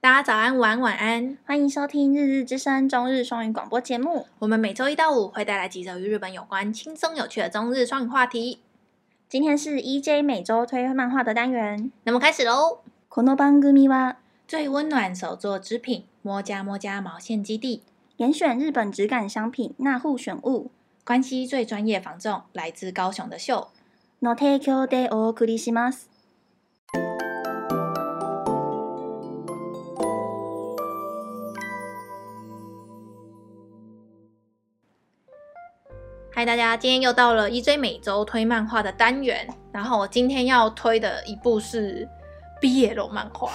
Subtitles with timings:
[0.00, 4.26] 大家早安、午安、晚安，欢迎收听《日日之声》中日双语广播节目。
[4.38, 8.60] 我们每周一到五会带来几则与日本有关、轻松有趣的中日双语话题。
[9.28, 12.78] 今天是 EJ 每周推漫画的单元，那么开始喽。
[13.08, 14.16] この番组は
[14.46, 17.82] 最温暖手作织品摸家摸家毛线基地，
[18.18, 20.70] 严选日本质感商品，纳户选物，
[21.04, 23.68] 关系最专业防重，来自高雄的秀。
[24.22, 26.08] の提供でお送りします。
[36.41, 39.47] 嗨，大家，今天又到了 EJ 每周推漫画的单元。
[39.71, 42.09] 然后我今天要推的一部是
[42.59, 43.51] BL 漫画，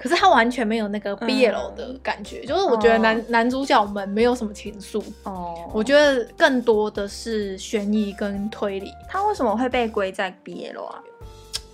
[0.00, 8.94] 可是它完全没有那个 BL 的感觉，嗯、就是我觉得男、哦、男主角们没有什么情愫哦，我觉得更多的是悬疑跟推理。
[9.08, 11.02] 他为什么会被归在 BL 啊？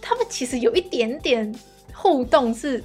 [0.01, 1.55] 他们其实有一点点
[1.93, 2.83] 互动是。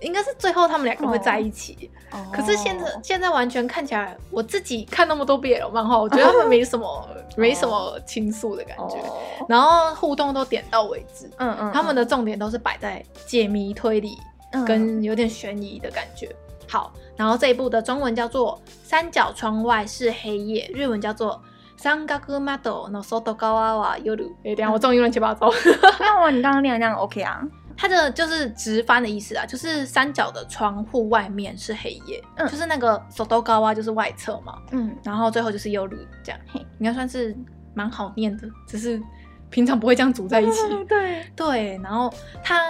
[0.00, 2.24] 应该是最后他们两个会在一起，oh.
[2.24, 2.34] Oh.
[2.34, 7.06] 可是现在现在完全看起来，我自己看那么多 BL 漫画，我觉得 他们没什么、oh.
[7.36, 9.50] 没什么倾诉的感觉，oh.
[9.50, 14.18] 然后互动都点到为止，嗯嗯，他们的重点都是摆在解谜推理
[14.66, 16.28] 跟有点悬疑的感觉。
[16.68, 21.32] 好，然后这一部的中文叫做《三角窗外是黑夜》，日文叫做
[21.82, 24.12] 《三角窓の外侧は夜》。
[24.44, 25.50] 哎，等下我中英乱七八糟。
[25.98, 27.42] 那我你刚刚念的那样 OK 啊？
[27.80, 35.78] 它的就是直翻的意思啊，就是三角的窗户外面是黑夜，嗯，就是那个手都高啊，就是外侧嘛，嗯，然后最后就是夜
[36.22, 37.34] 这样，嘿，应该算是
[37.72, 39.00] 蛮好念的，只是
[39.48, 41.24] 平常不会这样组在一起，嗯、 对。
[41.34, 42.12] 对，然后
[42.44, 42.62] 他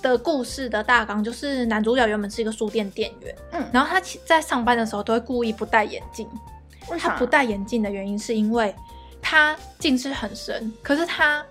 [0.00, 6.28] 的故事的大纲就是男主角原本是一个书店店员，嗯，然后他在上班的时候都会故意不戴眼镜，
[6.96, 8.72] 他不戴眼镜的原因是因为
[9.20, 11.44] 他近视很深，可是他。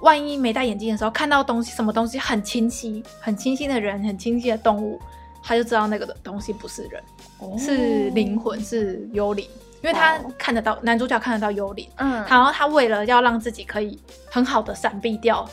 [0.00, 5.00] 万一没戴眼镜的时候，看到东西，什么东西很清晰、很清晰的人、很清晰的动物，
[5.42, 7.02] 他就知道那个的东西不是人，
[7.38, 9.44] 哦、是灵魂，是幽灵，
[9.82, 11.88] 因为他看得到、哦、男主角看得到幽灵。
[11.96, 13.98] 嗯，然后他为了要让自己可以
[14.30, 15.48] 很好的闪避掉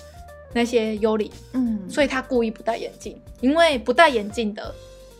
[0.54, 4.74] 那些幽灵，嗯，所以他故意不戴眼镜，因为不戴眼镜的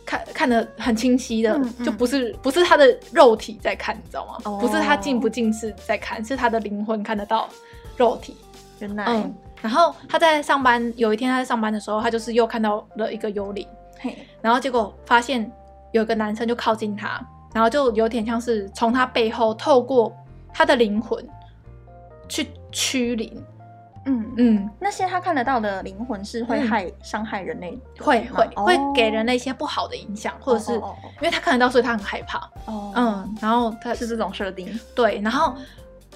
[0.04, 4.38] 看看得很清晰的，嗯嗯、就不是不是他的肉体在看，你知道吗？
[4.44, 7.48] 哦、不是他近不近视在看，是他的灵魂看得到
[7.96, 8.36] 肉体。
[8.78, 13.66] 原来，嗯，然后他在上班，有一天他在上班的时候，他就是又看到了一个幽灵，
[14.00, 15.50] 嘿，然后结果发现
[15.92, 17.20] 有个男生就靠近他，
[17.54, 20.14] 然后就有点像是从他背后透过
[20.52, 21.26] 他的灵魂
[22.28, 23.42] 去驱灵，
[24.04, 24.32] 嗯。
[24.36, 35.54] 嗯，那些他看得到的灵魂是会害伤、嗯、害人类，会会、哦、会给人类一些不好的影响，或者是因为他看得到，所以他很害怕，哦，嗯，然后他是这种设定，对，然后。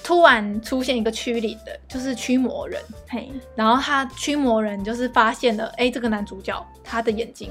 [0.03, 2.83] 突然出现一个驱灵的，就是驱魔人。
[3.09, 7.50] 嘿，然后他驱魔人就是发现了，哎，这个男主角他的眼睛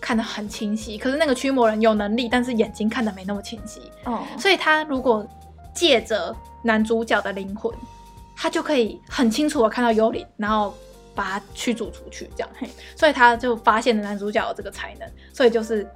[0.00, 3.80] 看得很清晰，可是那个驱魔人有能力，但是眼睛看得没那么清晰。
[4.04, 5.26] 哦，所以他如果
[5.74, 6.34] 借着
[6.64, 7.72] 男主角的灵魂，
[8.36, 10.74] 他就可以很清楚的看到幽灵，然后
[11.14, 12.28] 把他驱逐出去。
[12.34, 15.86] 这样，嘿，所以他就发现了男主角有这个才能，所以就是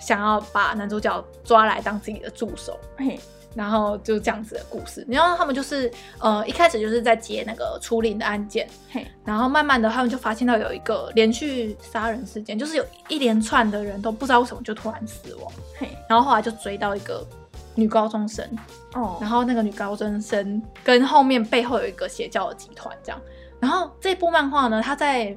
[0.00, 2.78] 想要把男主角抓来当自己的助手。
[2.96, 3.18] 嘿。
[3.54, 17.26] 然后就这样子的故事，然后他们就是呃一开始就是在接那个除灵的案件，嘿，然后慢慢的他们就发现到有一个连续杀人事件，就是有一连串的人都不知道为什么就突然死亡，嘿，然后后来就追到一个
[17.74, 18.46] 女高中生，
[18.94, 23.20] 哦，然后那个女高中生跟后面背后有一个邪教的集团这样，
[23.60, 25.36] 然后这部漫画呢，它在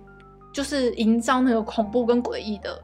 [0.54, 2.82] 就是营造那个恐怖跟诡异的。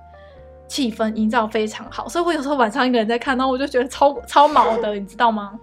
[0.72, 5.60] 气氛营造非常好，所以我有时候晚上一个人在看，然后我就觉得超超毛的，你知道吗？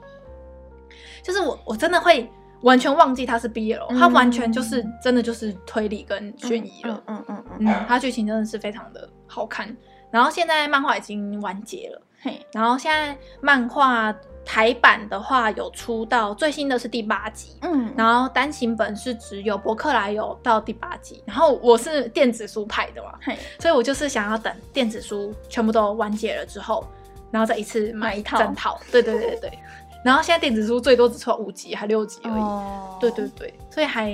[1.25, 2.31] 就是我我真的会
[2.61, 9.75] 完全忘记它是 BL，它完全就是真的就是推理跟悬疑了，嗯嗯嗯嗯，它剧情真的是非常的好看。
[10.11, 14.15] 然后现在漫画已经完结了，嘿，然后现在漫画。
[14.51, 26.83] 台版的话有出到最新的是第八集，嗯，然后单行本是只有博客来有到第八集，然后我是电子书派的嘛，嘿，所以我就是想要等电子书全部都完结了之后，
[27.31, 28.39] 然后再一次买一套。
[28.39, 29.59] 整套，对对对对，
[30.03, 34.11] 然后现在电子书最多只出五集还六集而已，哦，对对对，所以还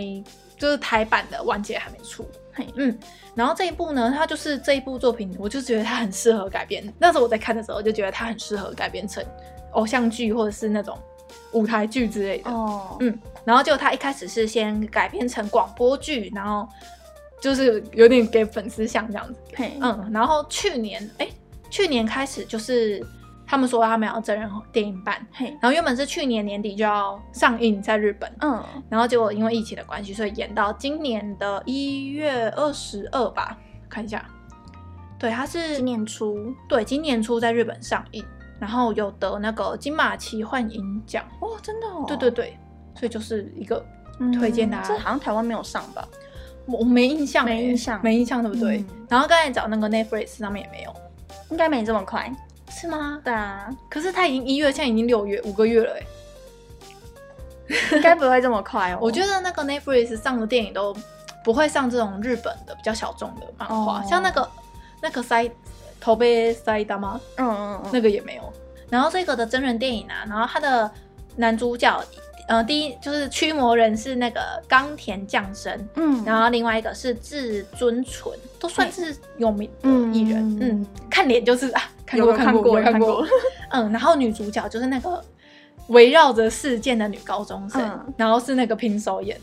[0.59, 2.99] 就是台版的完结还没出，嘿，嗯，
[3.37, 9.25] 然后这一部呢，它就是这一部作品，我就觉得它很适合改编，那时候我在看的时候就觉得它很适合改编成。
[9.75, 10.99] 偶像剧或者是那种
[11.53, 16.69] 舞台剧之类的，哦，嗯，然后就他一开始是先改编成广播剧，然后
[17.41, 19.73] 就是有点给粉丝像这样子，嘿。
[19.81, 21.33] 嗯，然后去年，哎、欸，
[21.71, 23.05] 去年开始就是
[23.47, 33.57] 他们说他们要真人电影版，嘿，然后原本是去年年底就要上映在日本，嗯，然后结果因为疫情的关系，所以延到今年的一月二十二吧，
[33.89, 34.25] 看一下，
[35.19, 38.25] 对，它是今年初，对，今年初在日本上映，
[38.65, 41.23] 然后有得那个金马奇幻影奖。
[41.41, 42.03] 哦，真的哦。
[42.09, 42.59] 对对对，
[42.99, 43.85] 所以就是一个
[44.33, 44.89] 推荐大家。
[44.89, 46.09] 这好像台湾没有上吧？
[46.65, 48.83] 我没印象，没印象，没印象，对不对？
[49.07, 50.95] 然后刚才找那个 Netflix 上面也没有，
[51.51, 52.35] 应该没这么快，
[52.71, 53.21] 是吗？
[53.23, 53.69] 对啊。
[53.91, 56.03] 可是它已经一月，现在已经六月，五个月了，哎。
[57.93, 58.99] 应该不会这么快哦。
[58.99, 60.97] 我觉得那个 Netflix 上的电影都
[61.45, 64.51] 不会上这种日本的比较小众的漫画，哦、像那个
[65.03, 65.51] 那个塞
[66.05, 67.19] 头被塞大吗？
[67.37, 68.43] 嗯嗯嗯，那个也没有。
[68.91, 70.91] 然后这个的真人电影啊，然后他的
[71.37, 71.99] 男主角，
[72.47, 83.27] 呃，第一就是驱魔人是那个冈田将生，嗯，然后另外一个是至尊淳，都算是有名的艺人，嗯，嗯，看脸就是啊，看过看过看过，
[83.73, 85.25] 嗯，然后女主角就是那个。
[85.89, 89.39] 围绕着事件的女高中生，嗯、然后是那个平手演，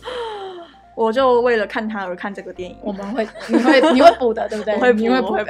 [0.96, 2.78] 我就为了看他而看这个电影。
[2.82, 4.76] 我们会，你会，你会补的， 对不对？
[4.76, 5.46] 我会补，你会补的。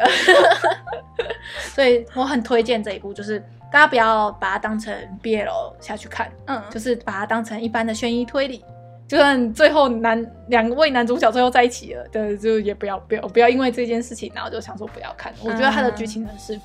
[1.74, 3.40] 所以我很推荐这一部，就是
[3.72, 8.64] 大家不要把它当成 BL 下去看，嗯，就是把它当成一般的悬疑推理。
[9.08, 15.34] 就算最后男两位男主角最后在一起了，对，就也不要不要不要因为这件事情，然后就想说不要看。
[15.44, 16.60] 我觉得它的剧情呢是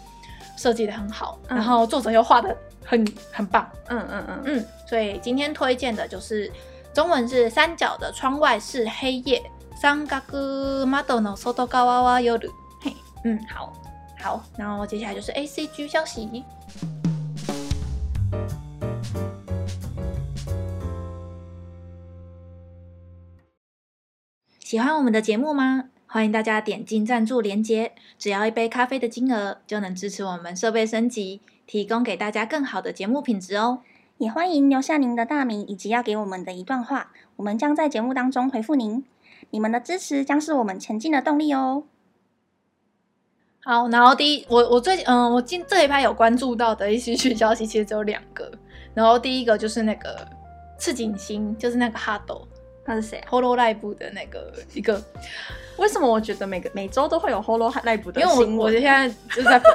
[0.56, 2.56] 设计的很好，嗯、然后作者又画的。
[2.88, 6.48] 很很棒，嗯嗯嗯嗯，所以今天推荐的就是
[6.96, 9.42] 中文是三角的窗外是黑夜，
[9.78, 10.18] 三角
[10.86, 12.32] 窓の外侧は夜。
[12.80, 13.70] 嘿，嗯，好，
[14.18, 16.42] 好，然后接下来就是 ACG 消息。
[24.60, 25.90] 喜欢我们的节目吗？
[26.06, 31.42] 欢迎大家点进赞助连接，只要一杯咖啡的金额，就能支持我们设备升级。
[31.66, 33.80] 提供给大家更好的节目品质哦，
[34.18, 39.04] 也欢迎留下您的大名以及要给我们的一段话，我们将在节目当中回复您。
[39.50, 41.84] 你们的支持将是我们前进的动力哦。
[43.62, 48.50] 好，然后第一，我我最近嗯，我今这一排有关注到的一些消息，其实只有两个。
[48.94, 50.26] 然后第一个就是那个
[50.78, 52.48] 赤井星，就是那个哈斗，
[52.86, 55.02] 他是谁？Hololive 的那个一个。
[55.76, 57.70] 为什么我觉得每个每周都会有新闻？
[58.16, 59.60] 因为我我现在就是在。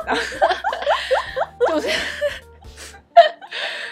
[1.68, 1.88] 就是，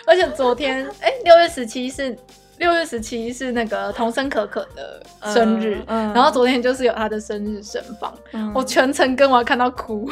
[0.10, 2.18] 而且昨天，哎、欸，六月十七是
[2.58, 10.10] 六月十七是那个童生可可的生日，嗯嗯、然后昨天就是有他的生日盛放，嗯、我全程跟我看到哭，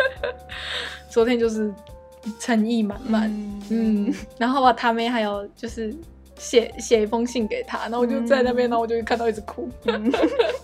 [1.08, 1.72] 昨天就是
[2.38, 3.26] 诚意满满，
[3.70, 5.96] 嗯，嗯，然后把他们还有就是
[6.36, 10.12] 写写一封信给他，然后我就在那边，然后我就看到一直哭，嗯、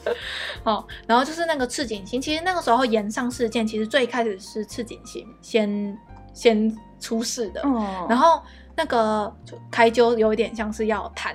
[0.62, 5.98] 好，然后就是那个赤井星，其实那个时候岩上事件，其实最开始是赤井星先。
[6.36, 8.42] 先出事的，哦、然后
[8.74, 9.34] 那个
[9.70, 11.34] 开揪有一点像是要谈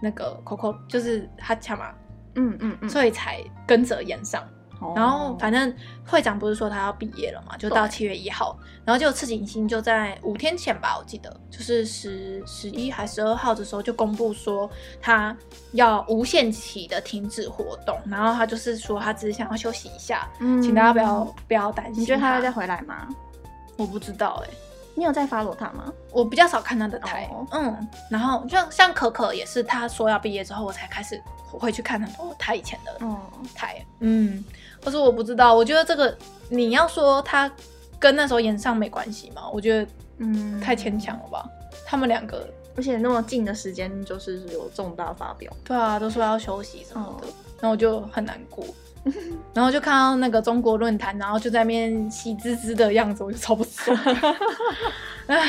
[0.00, 1.92] 那个 Coco，就是他抢嘛，
[2.34, 4.42] 嗯嗯嗯，所以才跟着演上。
[4.80, 5.72] 哦、然后反正
[6.04, 14.68] 会长不是说他要毕业了嘛，就到七月一号，然后就赤井星就在五天前吧，我记得就是十十一还十二号的时候就公布说
[15.00, 15.36] 他
[15.70, 22.02] 要无限期的停止活动，然后他就是说他只是想要休息一下，嗯、请大家不要不要担心。
[22.02, 23.06] 你觉得他会再回来吗？
[23.76, 24.54] 我不知道哎、欸，
[24.94, 25.92] 你有在 follow 他吗？
[26.10, 27.46] 我比较少看他的台，oh.
[27.52, 32.92] 嗯，然后就像可可也是，他说要毕业之后，我才开始会去看很多他以前的
[33.54, 33.84] 台，oh.
[34.00, 34.44] 嗯，
[34.84, 36.16] 可是我不知道，我觉得这个
[36.48, 37.50] 你要说他
[37.98, 39.48] 跟那时候演上没关系吗？
[39.50, 47.26] 我觉得嗯太牵强了吧，嗯、他们两个，而且那么近的时间就是有重大发表，对啊，都说要休息什么的，
[47.60, 48.62] 然后我就很难过。
[49.52, 53.96] 然后就看到那个中国论坛，然后就在那边喜滋滋的样子，我就超不爽。
[55.26, 55.48] 唉，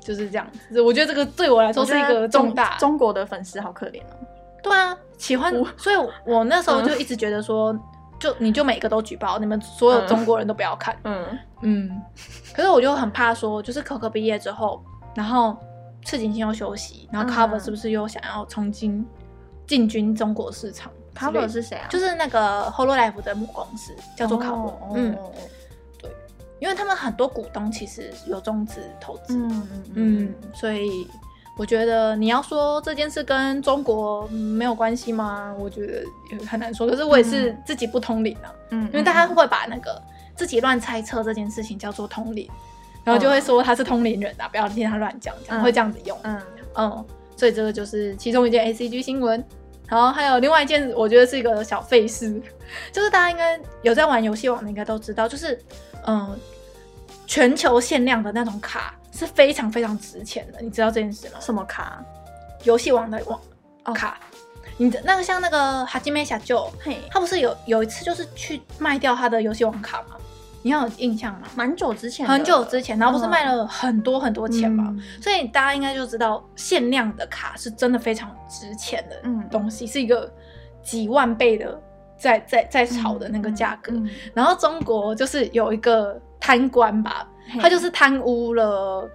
[0.00, 0.80] 就是这样子。
[0.80, 2.76] 我觉得这个对我来说是一个重大。
[2.78, 4.16] 中国的粉丝好可怜哦。
[4.62, 7.80] 对啊，喜欢，所以我那时候就一直觉得说，嗯、
[8.18, 10.96] 就你就每个都举报，你们所有中国人都不要看。
[11.04, 11.24] 嗯
[11.62, 12.02] 嗯。
[12.52, 14.82] 可是我就很怕说，就是可可毕业之后，
[15.14, 15.56] 然后
[16.04, 19.06] 赤井星又休息，然后 Cover 是不是又想要重新
[19.68, 20.90] 进军中国市场？
[20.90, 20.94] 卡
[21.30, 21.88] 博是谁啊？
[21.88, 24.68] 就是那个 Hololive 的母公司叫做卡博。
[24.68, 25.16] 哦、嗯，
[26.00, 26.10] 对，
[26.58, 29.34] 因为他们很多股东其实有中资投资。
[29.36, 31.08] 嗯嗯嗯，所以
[31.58, 35.54] 我觉得你要说这件事跟中国没有关系吗？
[35.58, 36.86] 我觉得也很难说。
[36.86, 38.52] 可是我也是自己不通灵啊。
[38.70, 40.00] 嗯，因为大家会把那个
[40.34, 42.48] 自己乱猜测这件事情叫做通灵，
[43.04, 46.18] 然后就会说他是通灵人啊，不要听他乱讲，讲会这样子用。
[46.24, 46.40] 嗯
[46.74, 47.04] 嗯，
[47.36, 49.42] 所以这个就是其中一件 ACG 新闻。
[49.88, 52.40] 然后还有另外一件，我觉得是一个小费事，
[52.92, 55.58] 就是大家应该有在玩游戏网的，应该都知道，就是
[56.06, 56.38] 嗯，
[57.26, 61.34] 全球限量的那种卡是非常非常值钱的，你知道这件事吗？
[61.40, 62.02] 什么卡？
[62.64, 63.40] 游戏网的网
[63.84, 64.18] 哦卡，
[64.76, 70.16] 你的那个像那个哈基梅小舅，嘿，他不是有有一次就是去卖掉他的游戏网卡吗？
[70.66, 71.46] 你有印象吗？
[71.54, 79.16] 蛮久之前，很久之前，然后不是卖了很多很多钱嘛，嗯、所以大家应该就知道限量的卡是真的非常值钱的
[79.48, 80.28] 东西，嗯、是一个
[80.82, 81.80] 几万倍的
[82.18, 83.92] 在在在炒的那个价格。
[84.34, 87.28] 然后中国就是有一个贪官吧，
[87.60, 89.08] 他就是贪污了，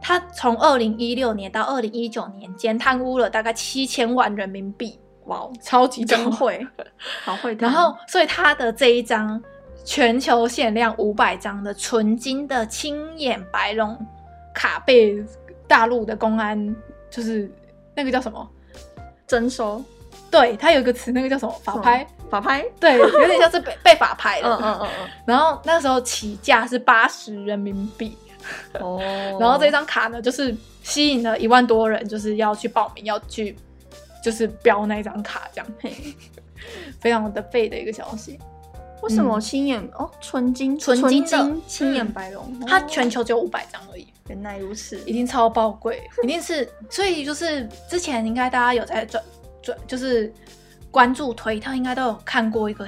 [0.00, 6.66] 他从二零一六年到二零一九年间贪污了大概七千万人民币，哇，超级真会，
[7.24, 7.54] 好会。
[7.60, 9.38] 然后，所以他的这一张。
[9.84, 13.96] 全球限量五百张的纯金的青眼白龙
[14.54, 15.22] 卡被
[15.68, 16.74] 大陆的公安
[17.10, 17.50] 就是
[17.94, 18.48] 那个叫什么
[19.26, 19.82] 征收？
[20.30, 21.52] 对，它有一个词，那个叫什么？
[21.62, 22.06] 法拍？
[22.28, 22.64] 法拍？
[22.80, 24.58] 对，有点像是被 被法拍了。
[24.60, 25.08] 嗯嗯嗯嗯。
[25.26, 28.16] 然后那时候起价是八十人民币。
[28.80, 28.98] 哦。
[29.38, 33.56] 然后这张卡呢，就是吸引了一万多人，就是要去报名，要去
[34.22, 35.66] 就是标那张卡，这样。
[35.80, 35.92] 嘿。
[37.00, 38.38] 非常的废的一个消息。
[39.04, 40.10] 为什么青眼、嗯、哦？
[40.20, 44.06] 纯金，纯金的青眼白龙，它全球只有五百张而已。
[44.28, 46.66] 原来如此，一定超爆贵， 一定是。
[46.88, 49.22] 所以就是之前应该大家有在转
[49.62, 50.32] 转，就是
[50.90, 52.86] 关注推特，应该都有看过一个，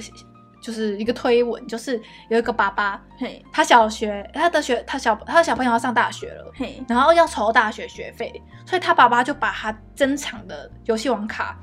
[0.62, 11.58] 就是一个推文，就是有一个爸爸，嘿，他小学他的学他小他的小朋友要上大学了，嘿，然后要筹大学学费，所以他爸爸就把他珍藏的游戏王卡。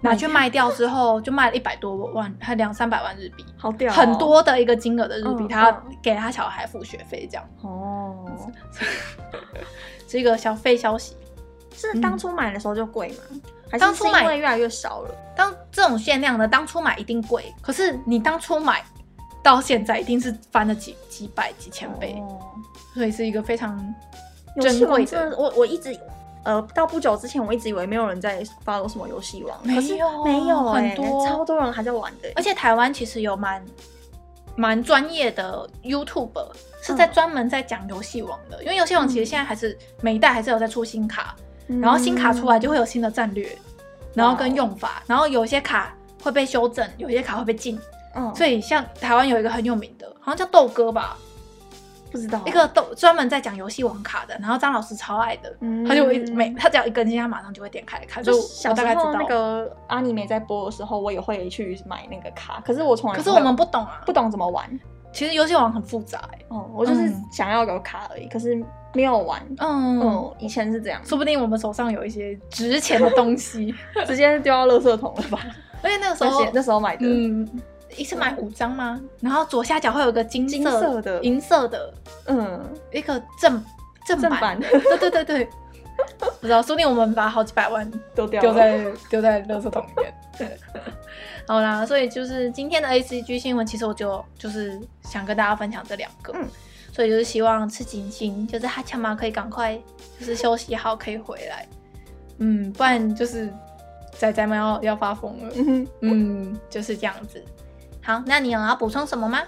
[0.00, 7.48] 拿去卖掉之后，就卖了一百多万，还两三百万日币，好屌，很多的一个金额的日币，他给他小孩付学费，这样。
[7.62, 8.24] 哦，
[10.08, 11.16] 是一个小费消息。
[11.74, 13.16] 是当初买的时候就贵吗？
[13.70, 15.14] 还是因为越来越少了？
[15.36, 18.84] 当这种限量的，当初买一定贵，可是你当初买
[19.42, 22.20] 到现在，一定是翻了几几百几千倍，
[22.94, 23.76] 所以是一个非常
[24.60, 25.36] 珍贵的。
[25.36, 25.98] 我我一直。
[26.44, 32.30] 呃，到不久之前，我一直以为没有人在 follow 什么游戏王，可是没有，很多超多人还在玩的。
[32.36, 33.64] 而且台湾其实有蛮
[34.56, 36.48] 蛮专业的 YouTuber
[36.82, 47.78] 是在专门在讲游戏王的，嗯、因为游戏王其实现在还是每一代还是有在出新卡，嗯、然后新卡出来就会有新的战略，嗯、然后跟用法，然后有些卡会被修正，有些卡会被禁。
[48.14, 51.16] 嗯，所以像台湾有一个很有名的，好像叫豆哥吧。
[52.10, 58.22] 不知道、啊、一个都专门在讲游戏王卡的，然后张老师超爱的，嗯、他就会每他只要一更新，他马上就会点开来看。
[58.22, 64.68] 就小时候那个阿尼梅在播的时候，我也会去买那个卡，可是我从来可是我们不懂啊，不懂怎么玩。
[65.12, 68.62] 其实游戏王很复杂哦，我就是想要有卡而已，嗯、可是
[68.94, 69.42] 没有玩。
[69.58, 73.74] 嗯，嗯，以前是这样，说不定我们手上有一些值钱的东西，
[74.06, 75.40] 直接丢到垃圾桶了吧？
[75.82, 77.48] 而且那个时候那时候买的，嗯。
[77.96, 78.98] 一次买五张吗？
[79.02, 81.94] 嗯、然后左下角会有个金色，金色的、银色的，
[82.26, 82.60] 嗯，
[82.92, 83.64] 一个正
[84.06, 84.60] 正版，正版。
[84.60, 85.48] 对对对对，
[86.40, 90.14] 不知道，说不定我们把好几百万都丢在丢在垃圾桶里面。
[90.36, 90.56] 对。
[91.46, 96.46] 好啦，所以就是今天的 ACG 新闻，其实我就就是想跟大家分享这两个，嗯，
[96.92, 99.74] 所以就是希望赤井星，就是哈强嘛，可以赶快
[100.20, 101.66] 就是休息好，可以回来，
[102.36, 103.50] 嗯，不然就是
[104.12, 107.42] 仔仔们要要发疯了，嗯，嗯，就是这样子。
[108.08, 109.42] 好，那你有要补充什么吗？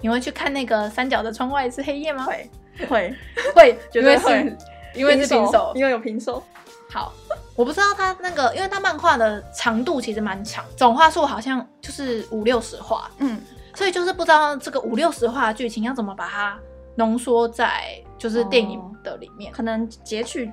[0.00, 2.24] 你会去看那个三角的窗外是黑夜吗？
[2.24, 2.50] 会
[2.88, 3.14] 会
[3.54, 4.56] 会，绝对会，
[4.92, 6.42] 因为是平手，因为有平手。
[6.90, 7.12] 好，
[7.54, 13.40] 我不知道他那个，因为他漫画的长度其实蛮长，总话数好像就是五六十话，嗯，
[13.72, 16.58] 所以就是不知道这个五六十话的剧情要怎么把它
[16.96, 20.52] 浓缩在就是电影的里面，可能截取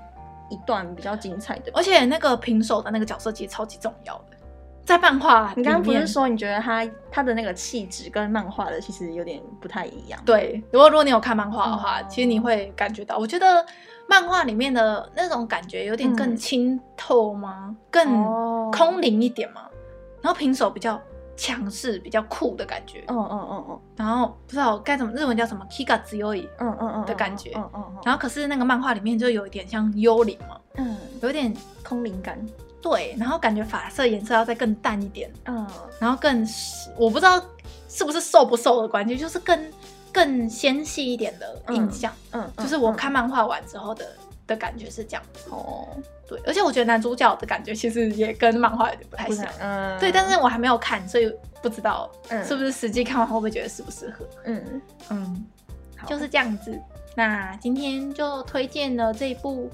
[0.52, 4.33] 一段比较精彩的，而且那个平手的那个角色其实超级重要的。
[4.86, 10.20] 在漫画，你刚刚不是说你觉得他他的那个气质跟漫画的其实有点不太一样？
[10.26, 13.66] 对，如果如果你有看漫画的话，嗯、其实你会感觉到，我觉得
[14.10, 17.68] 漫画里面的那种感觉有点更清透吗？
[17.70, 19.62] 嗯、更空灵一点吗？
[19.64, 19.72] 哦、
[20.22, 21.02] 然后平手比较
[21.38, 23.06] 强势，比较酷的感觉。
[23.08, 23.80] 嗯嗯嗯嗯。
[23.96, 27.52] 然后不知道该怎么日文叫什么 “kiga zuyoi”，嗯嗯嗯的感觉。
[27.56, 27.98] 嗯嗯嗯。
[28.04, 31.54] 然后可是那个漫画里面就有一点像幽灵嘛，嗯，有点
[31.88, 32.38] 空灵感。
[32.84, 35.66] 对，然后感觉发色颜色要再更淡一点，嗯，
[36.00, 36.46] 然后更
[36.98, 37.42] 我不知道
[37.88, 39.72] 是不是瘦不瘦的关系，就是更
[40.12, 45.88] 更纤细一点的印象，嗯，嗯就是我看漫画完之后的、嗯、的感觉是这样哦，
[46.28, 52.12] 对，而且我觉得男主角的感觉其实也跟漫画有点不太像，嗯，对，但是我还没有看，所以不知道
[52.46, 54.82] 是不是实际看完会不会觉得适不适合，嗯。
[55.10, 55.46] 嗯，
[56.06, 56.78] 就是这样子。
[57.16, 59.72] 那今天就推荐了这一部。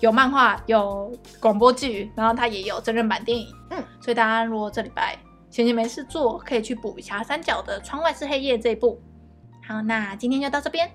[0.00, 3.46] 有漫画，有广播剧，然后它也有真人版电影。
[3.70, 5.16] 嗯，所以大家如果这礼拜
[5.50, 9.00] 闲闲没事做，可以去补一下《三角的窗外是黑夜》这一部。
[9.66, 10.88] 好，那今天就到这边。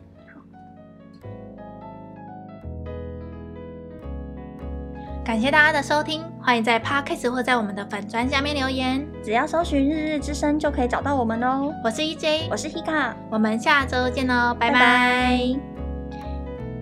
[5.26, 6.22] 感谢大家的收听。
[6.42, 11.74] 欢迎在 Podcast 或在我们的粉专下面留言，只要搜寻“日日之声”就可以找到我们哦。
[11.82, 15.73] 我是 EJ，我是 Hika，我们下周见喽，拜拜。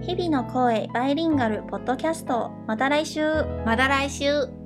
[0.02, 3.22] 日々の声バイリンガルポッドキャスト，また来週，
[3.66, 4.61] また来週。